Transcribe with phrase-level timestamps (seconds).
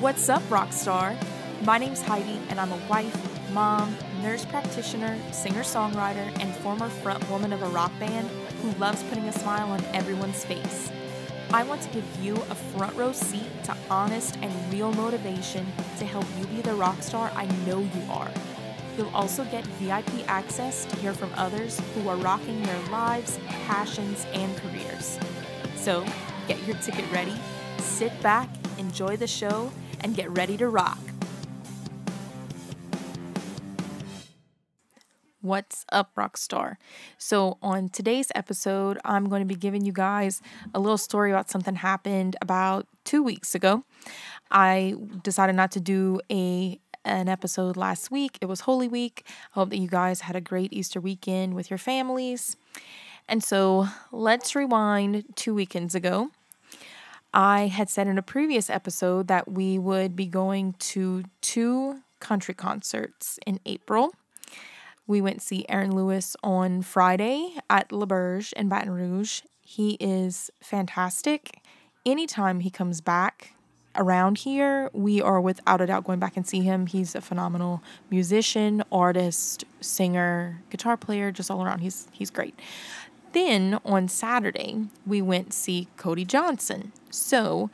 [0.00, 1.14] What's up, Rockstar?
[1.66, 7.28] My name's Heidi, and I'm a wife, mom, nurse practitioner, singer songwriter, and former front
[7.28, 8.26] woman of a rock band
[8.62, 10.90] who loves putting a smile on everyone's face.
[11.52, 15.66] I want to give you a front row seat to honest and real motivation
[15.98, 18.30] to help you be the rock star I know you are.
[18.96, 24.26] You'll also get VIP access to hear from others who are rocking their lives, passions,
[24.32, 25.18] and careers.
[25.76, 26.06] So,
[26.48, 27.36] get your ticket ready,
[27.76, 28.48] sit back,
[28.78, 30.98] enjoy the show, and get ready to rock.
[35.42, 36.76] What's up, Rockstar?
[37.16, 40.42] So, on today's episode, I'm going to be giving you guys
[40.74, 43.84] a little story about something happened about two weeks ago.
[44.50, 48.36] I decided not to do a an episode last week.
[48.42, 49.24] It was Holy Week.
[49.26, 52.58] I hope that you guys had a great Easter weekend with your families.
[53.26, 56.30] And so, let's rewind two weekends ago.
[57.32, 62.54] I had said in a previous episode that we would be going to two country
[62.54, 64.12] concerts in April.
[65.06, 69.42] We went to see Aaron Lewis on Friday at L'Auberge in Baton Rouge.
[69.62, 71.58] He is fantastic.
[72.04, 73.54] Anytime he comes back
[73.96, 76.86] around here, we are without a doubt going back and see him.
[76.86, 81.80] He's a phenomenal musician, artist, singer, guitar player, just all around.
[81.80, 82.58] He's he's great.
[83.32, 86.92] Then on Saturday, we went see Cody Johnson.
[87.10, 87.70] So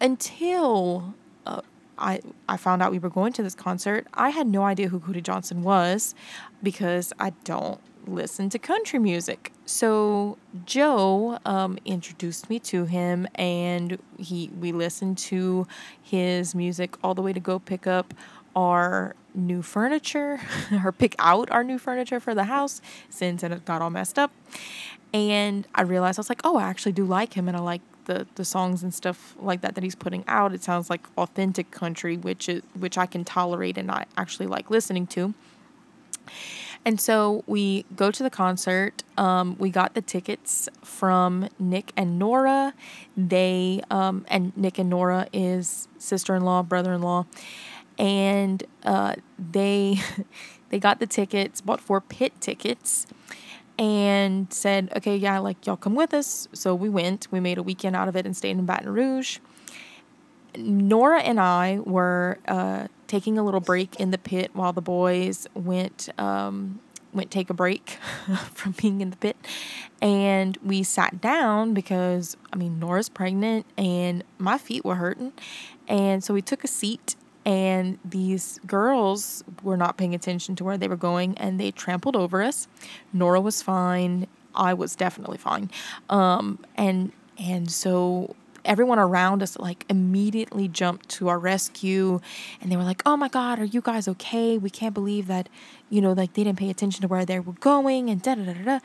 [0.00, 1.14] until
[1.46, 1.62] uh,
[1.98, 5.00] I I found out we were going to this concert, I had no idea who
[5.00, 6.14] Cody Johnson was
[6.62, 9.52] because I don't listen to country music.
[9.66, 15.66] So Joe um, introduced me to him, and he we listened to
[16.02, 18.14] his music all the way to go pick up
[18.54, 20.40] our new furniture
[20.84, 24.32] or pick out our new furniture for the house since it got all messed up.
[25.12, 27.82] And I realized I was like, oh, I actually do like him, and I like
[28.06, 30.52] the the songs and stuff like that that he's putting out.
[30.52, 34.70] It sounds like authentic country, which is which I can tolerate and I actually like
[34.70, 35.34] listening to.
[36.86, 39.04] And so we go to the concert.
[39.16, 42.74] Um, we got the tickets from Nick and Nora.
[43.16, 47.24] They um, and Nick and Nora is sister in law, brother in law,
[47.98, 50.00] and uh, they
[50.70, 53.06] they got the tickets, bought four pit tickets,
[53.78, 56.48] and said, okay, yeah, like y'all come with us.
[56.52, 57.28] So we went.
[57.30, 59.38] We made a weekend out of it and stayed in Baton Rouge.
[60.56, 65.46] Nora and I were uh, taking a little break in the pit while the boys
[65.54, 66.80] went um,
[67.12, 67.90] went take a break
[68.52, 69.36] from being in the pit,
[70.00, 75.32] and we sat down because I mean Nora's pregnant and my feet were hurting,
[75.88, 80.78] and so we took a seat and these girls were not paying attention to where
[80.78, 82.68] they were going and they trampled over us.
[83.12, 84.26] Nora was fine.
[84.54, 85.70] I was definitely fine.
[86.08, 92.20] Um, and and so everyone around us like immediately jumped to our rescue
[92.60, 94.56] and they were like, "Oh my god, are you guys okay?
[94.56, 95.48] We can't believe that,
[95.90, 98.44] you know, like they didn't pay attention to where they were going and da da
[98.44, 98.78] da da."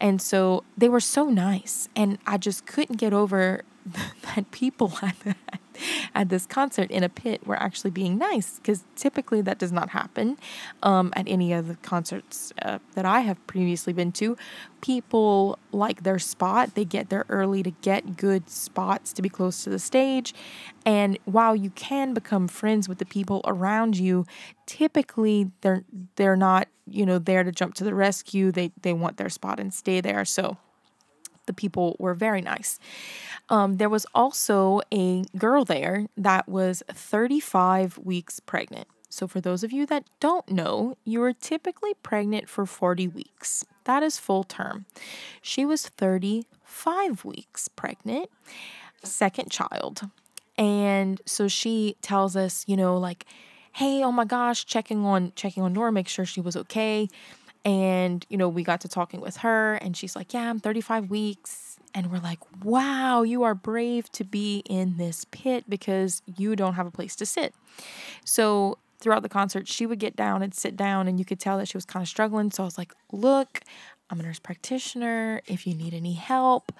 [0.00, 3.62] And so they were so nice and I just couldn't get over
[4.34, 5.14] that people had
[6.14, 9.90] at this concert in a pit were actually being nice because typically that does not
[9.90, 10.36] happen
[10.82, 14.36] um, at any of the concerts uh, that I have previously been to.
[14.80, 19.64] People like their spot, they get there early to get good spots to be close
[19.64, 20.34] to the stage.
[20.86, 24.26] And while you can become friends with the people around you,
[24.66, 25.84] typically they're
[26.16, 28.52] they're not, you know, there to jump to the rescue.
[28.52, 30.24] They they want their spot and stay there.
[30.24, 30.58] So
[31.46, 32.78] the people were very nice.
[33.48, 38.88] Um, there was also a girl there that was 35 weeks pregnant.
[39.10, 43.64] So, for those of you that don't know, you are typically pregnant for 40 weeks.
[43.84, 44.86] That is full term.
[45.40, 48.28] She was 35 weeks pregnant,
[49.04, 50.10] second child.
[50.56, 53.26] And so she tells us, you know, like,
[53.72, 57.08] hey, oh my gosh, checking on checking on Nora, make sure she was okay.
[57.64, 61.08] And, you know, we got to talking with her, and she's like, Yeah, I'm 35
[61.10, 61.76] weeks.
[61.94, 66.74] And we're like, Wow, you are brave to be in this pit because you don't
[66.74, 67.54] have a place to sit.
[68.24, 71.58] So, throughout the concert, she would get down and sit down, and you could tell
[71.58, 72.50] that she was kind of struggling.
[72.50, 73.60] So, I was like, Look,
[74.10, 75.40] I'm a nurse practitioner.
[75.46, 76.70] If you need any help,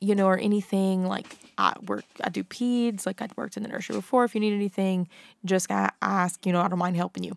[0.00, 3.68] you know, or anything like I work, I do peds, like I'd worked in the
[3.70, 4.24] nursery before.
[4.24, 5.08] If you need anything,
[5.44, 7.36] just ask, you know, I don't mind helping you.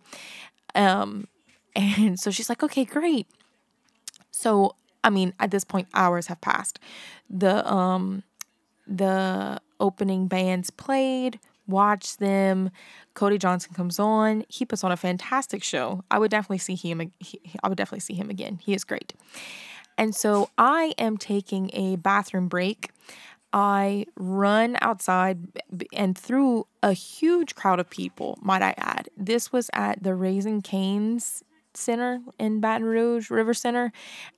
[0.75, 1.27] Um,
[1.75, 3.27] and so she's like, okay, great.
[4.31, 6.79] So, I mean, at this point, hours have passed.
[7.29, 8.23] The um
[8.87, 12.71] the opening bands played, watch them.
[13.13, 14.43] Cody Johnson comes on.
[14.47, 16.03] He puts on a fantastic show.
[16.09, 17.11] I would definitely see him.
[17.19, 18.59] He, I would definitely see him again.
[18.61, 19.13] He is great.
[19.97, 22.91] And so I am taking a bathroom break
[23.51, 25.39] I run outside
[25.93, 29.09] and through a huge crowd of people, might I add.
[29.17, 31.43] This was at the Raising Cane's
[31.79, 33.91] Center in Baton Rouge, River Center,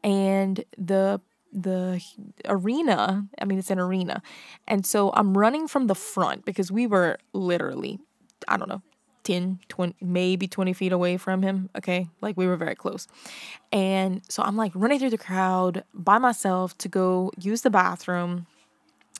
[0.03, 1.21] and the
[1.53, 2.01] the
[2.45, 4.21] arena, I mean it's an arena.
[4.67, 7.99] And so I'm running from the front because we were literally
[8.47, 8.81] I don't know,
[9.23, 11.69] 10, 20, maybe 20 feet away from him.
[11.77, 12.07] Okay.
[12.21, 13.07] Like we were very close.
[13.71, 18.47] And so I'm like running through the crowd by myself to go use the bathroom.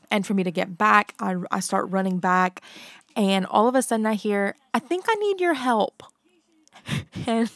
[0.10, 2.62] And for me to get back, I, I start running back.
[3.16, 6.04] And all of a sudden I hear, I think I need your help.
[7.28, 7.50] and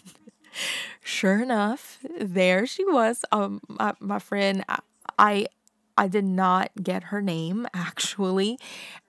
[1.04, 3.24] sure enough, there she was.
[3.32, 4.64] Um, my, my friend,
[5.18, 5.48] I,
[5.98, 8.60] I did not get her name actually.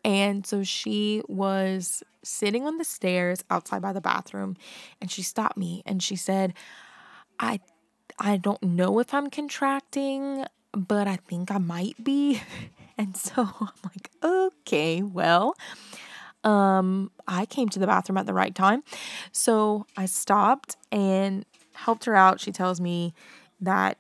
[0.05, 4.57] And so she was sitting on the stairs outside by the bathroom
[5.01, 6.55] and she stopped me and she said,
[7.39, 7.61] I
[8.19, 12.41] I don't know if I'm contracting, but I think I might be.
[12.99, 15.55] And so I'm like, okay, well,
[16.47, 18.85] um, I came to the bathroom at the right time.
[19.33, 22.41] So I stopped and helped her out.
[22.41, 23.13] She tells me
[23.61, 23.99] that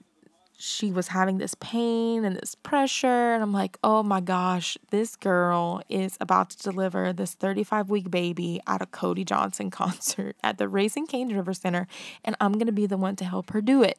[0.59, 3.35] she was having this pain and this pressure.
[3.35, 8.11] And I'm like, oh my gosh, this girl is about to deliver this 35 week
[8.11, 11.89] baby at a Cody Johnson concert at the Raising Cane's River Center.
[12.25, 13.99] And I'm going to be the one to help her do it.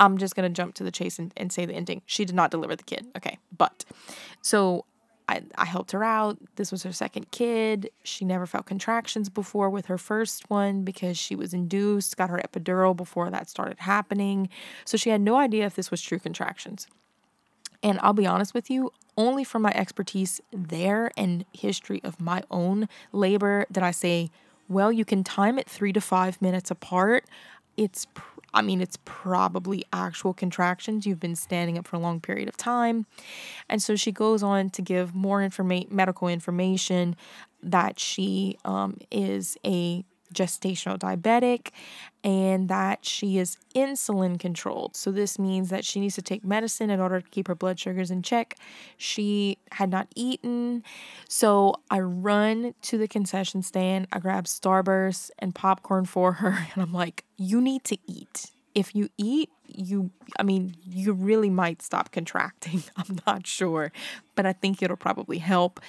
[0.00, 2.02] I'm just going to jump to the chase and, and say the ending.
[2.06, 3.06] She did not deliver the kid.
[3.16, 3.38] Okay.
[3.56, 3.84] But
[4.40, 4.86] so
[5.28, 6.38] I, I helped her out.
[6.56, 7.90] This was her second kid.
[8.02, 12.40] She never felt contractions before with her first one because she was induced, got her
[12.44, 14.48] epidural before that started happening.
[14.84, 16.86] So she had no idea if this was true contractions.
[17.82, 22.42] And I'll be honest with you, only from my expertise there and history of my
[22.50, 24.30] own labor did I say,
[24.68, 27.24] well, you can time it three to five minutes apart.
[27.76, 28.06] It's
[28.54, 31.06] I mean, it's probably actual contractions.
[31.06, 33.06] You've been standing up for a long period of time.
[33.68, 37.16] And so she goes on to give more informa- medical information
[37.62, 41.68] that she um, is a gestational diabetic
[42.24, 44.96] and that she is insulin controlled.
[44.96, 47.78] So, this means that she needs to take medicine in order to keep her blood
[47.78, 48.56] sugars in check.
[48.96, 50.84] She had not eaten.
[51.28, 56.82] So, I run to the concession stand, I grab Starburst and popcorn for her, and
[56.82, 58.50] I'm like, You need to eat.
[58.74, 62.82] If you eat, you, I mean, you really might stop contracting.
[62.96, 63.92] I'm not sure,
[64.34, 65.80] but I think it'll probably help.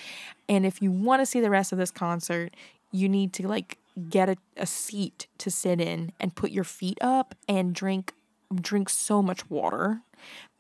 [0.50, 2.54] And if you want to see the rest of this concert,
[2.92, 3.78] you need to like
[4.10, 8.14] get a, a seat to sit in and put your feet up and drink
[8.56, 10.02] drink so much water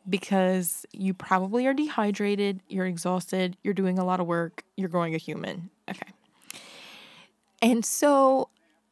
[0.10, 5.16] because you probably are dehydrated, you're exhausted, you're doing a lot of work, you're growing
[5.16, 5.70] a human.
[5.90, 6.12] Okay.
[7.62, 8.50] And so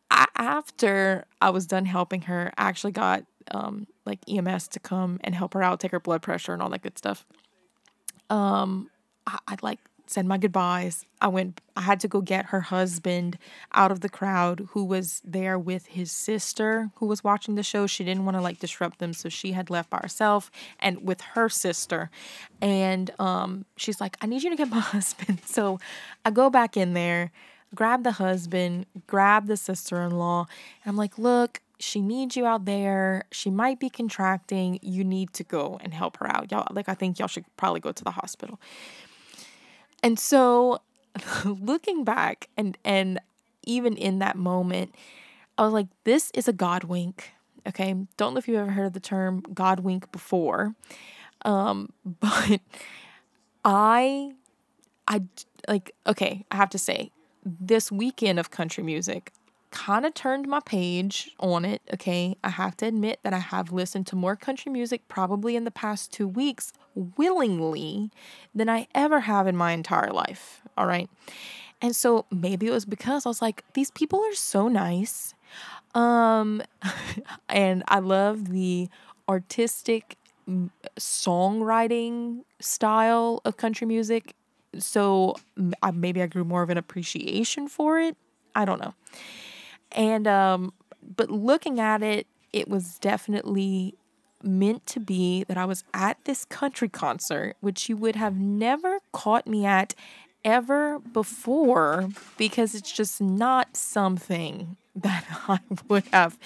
[0.10, 5.20] I, after I was done helping her, I actually got um, like EMS to come
[5.24, 7.26] and help her out, take her blood pressure and all that good stuff.
[8.30, 8.90] Um,
[9.28, 9.80] I, I like
[10.12, 11.06] said my goodbyes.
[11.22, 13.38] I went I had to go get her husband
[13.74, 17.88] out of the crowd who was there with his sister who was watching the show.
[17.88, 21.22] She didn't want to like disrupt them, so she had left by herself and with
[21.22, 22.10] her sister.
[22.62, 25.80] And um she's like, "I need you to get my husband." So
[26.26, 27.32] I go back in there,
[27.74, 30.48] grab the husband, grab the sister-in-law,
[30.84, 33.24] and I'm like, "Look, she needs you out there.
[33.32, 34.80] She might be contracting.
[34.82, 36.52] You need to go and help her out.
[36.52, 38.60] Y'all like I think y'all should probably go to the hospital."
[40.04, 40.82] And so
[41.46, 43.20] looking back and and
[43.64, 44.96] even in that moment,
[45.58, 47.32] I was like, this is a God wink.
[47.68, 47.96] Okay.
[48.18, 50.74] Don't know if you've ever heard of the term God wink before.
[51.44, 52.62] Um, but
[53.64, 54.34] I
[55.08, 55.22] I
[55.68, 57.12] like okay, I have to say,
[57.46, 59.32] this weekend of country music,
[59.72, 61.82] kind of turned my page on it.
[61.94, 62.38] Okay.
[62.44, 65.72] I have to admit that I have listened to more country music probably in the
[65.72, 68.12] past two weeks willingly
[68.54, 70.62] than I ever have in my entire life.
[70.78, 71.10] All right.
[71.82, 75.34] And so maybe it was because I was like, these people are so nice.
[75.96, 76.62] Um,
[77.50, 78.90] and I love the
[79.28, 80.18] artistic
[81.00, 84.36] songwriting style of country music.
[84.78, 85.36] So
[85.94, 88.16] maybe I grew more of an appreciation for it.
[88.56, 88.94] I don't know.
[89.92, 90.74] And um
[91.16, 93.96] but looking at it, it was definitely
[94.44, 99.00] meant to be that I was at this country concert, which you would have never
[99.12, 99.94] caught me at
[100.44, 106.38] ever before because it's just not something that I would have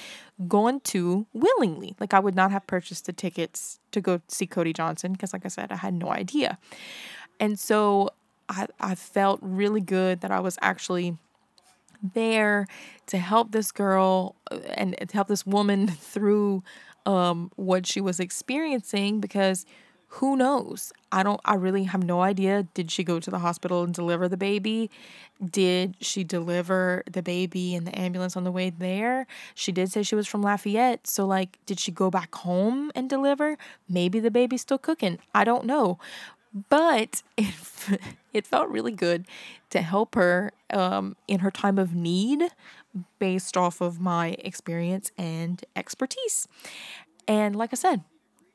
[0.47, 1.95] gone to willingly.
[1.99, 5.45] Like I would not have purchased the tickets to go see Cody Johnson because like
[5.45, 6.57] I said I had no idea.
[7.39, 8.11] And so
[8.49, 11.17] I I felt really good that I was actually
[12.13, 12.67] there
[13.07, 16.63] to help this girl uh, and to help this woman through
[17.05, 19.65] um, what she was experiencing because
[20.19, 20.93] Who knows?
[21.11, 22.63] I don't, I really have no idea.
[22.73, 24.89] Did she go to the hospital and deliver the baby?
[25.43, 29.27] Did she deliver the baby in the ambulance on the way there?
[29.55, 31.07] She did say she was from Lafayette.
[31.07, 33.57] So, like, did she go back home and deliver?
[33.89, 35.19] Maybe the baby's still cooking.
[35.33, 35.99] I don't know.
[36.69, 37.53] But it,
[38.33, 39.25] it felt really good
[39.71, 42.49] to help her um, in her time of need
[43.19, 46.47] based off of my experience and expertise.
[47.27, 48.03] And like I said,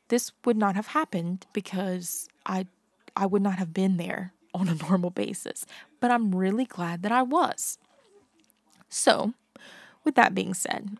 [0.08, 2.66] this would not have happened because I
[3.16, 5.66] I would not have been there on a normal basis.
[6.00, 7.78] But I'm really glad that I was.
[8.88, 9.34] So,
[10.04, 10.98] with that being said,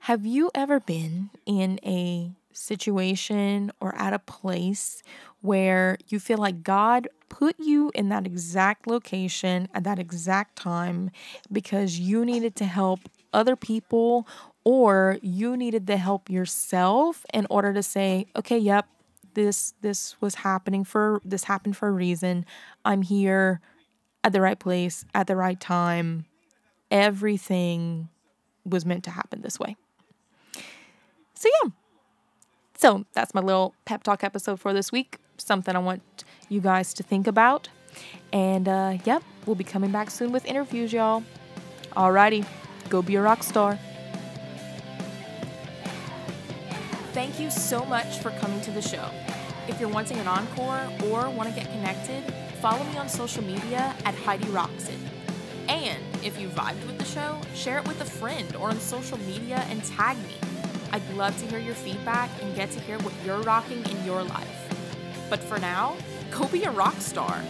[0.00, 5.02] have you ever been in a situation or at a place
[5.40, 11.10] where you feel like God put you in that exact location at that exact time
[11.50, 13.00] because you needed to help
[13.32, 14.26] other people
[14.64, 18.86] or you needed to help yourself in order to say, okay, yep,
[19.34, 22.44] this this was happening for this happened for a reason.
[22.84, 23.60] I'm here
[24.24, 26.26] at the right place at the right time.
[26.90, 28.08] Everything
[28.64, 29.76] was meant to happen this way.
[32.80, 35.18] So that's my little pep talk episode for this week.
[35.36, 37.68] Something I want you guys to think about.
[38.32, 41.22] And uh, yep, we'll be coming back soon with interviews, y'all.
[41.92, 42.46] Alrighty,
[42.88, 43.78] go be a rock star.
[47.12, 49.10] Thank you so much for coming to the show.
[49.68, 52.24] If you're wanting an encore or want to get connected,
[52.62, 54.90] follow me on social media at Heidi Rocks.
[55.68, 59.18] And if you vibed with the show, share it with a friend or on social
[59.18, 60.59] media and tag me.
[60.92, 64.22] I'd love to hear your feedback and get to hear what you're rocking in your
[64.24, 65.26] life.
[65.28, 65.96] But for now,
[66.30, 67.42] go be a rock star.